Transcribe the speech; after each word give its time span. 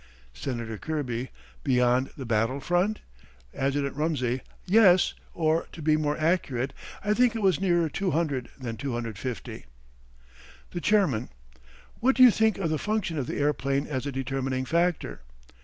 Senator 0.33 0.79
Kirby: 0.79 1.29
Beyond 1.63 2.09
the 2.17 2.25
battle 2.25 2.59
front? 2.59 3.01
Adjt. 3.55 3.95
Rumsey: 3.95 4.41
Yes; 4.65 5.13
or, 5.35 5.67
to 5.73 5.81
be 5.83 5.95
more 5.95 6.17
accurate, 6.17 6.73
I 7.05 7.13
think 7.13 7.35
it 7.35 7.43
was 7.43 7.61
nearer 7.61 7.87
200 7.87 8.49
than 8.57 8.77
250. 8.77 9.65
The 10.71 10.81
Chairman: 10.81 11.29
What 11.99 12.15
do 12.15 12.23
you 12.23 12.31
think 12.31 12.57
of 12.57 12.71
the 12.71 12.79
function 12.79 13.19
of 13.19 13.27
the 13.27 13.37
airplane 13.37 13.85
as 13.85 14.07
a 14.07 14.11
determining 14.11 14.65
factor? 14.65 15.21